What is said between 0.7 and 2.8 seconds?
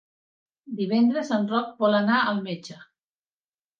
Divendres en Roc vol anar al metge.